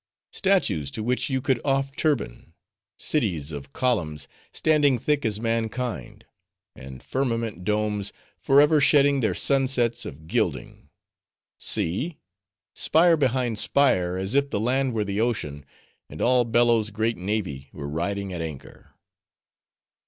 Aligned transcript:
statues 0.31 0.89
to 0.89 1.03
which 1.03 1.29
you 1.29 1.39
could 1.41 1.61
off 1.63 1.95
turban; 1.95 2.53
cities 2.97 3.51
of 3.51 3.71
columns 3.71 4.27
standing 4.51 4.97
thick 4.97 5.23
as 5.23 5.39
mankind; 5.39 6.25
and 6.75 7.03
firmanent 7.03 7.63
domes 7.63 8.11
forever 8.39 8.81
shedding 8.81 9.19
their 9.19 9.35
sunsets 9.35 10.03
of 10.03 10.25
gilding: 10.25 10.89
See! 11.59 12.17
spire 12.73 13.15
behind 13.15 13.59
spire, 13.59 14.17
as 14.17 14.33
if 14.33 14.49
the 14.49 14.59
land 14.59 14.95
were 14.95 15.05
the 15.05 15.21
ocean, 15.21 15.67
and 16.09 16.19
all 16.19 16.45
Bello's 16.45 16.89
great 16.89 17.17
navy 17.17 17.69
were 17.71 17.87
riding 17.87 18.33
at 18.33 18.41
anchor. 18.41 18.95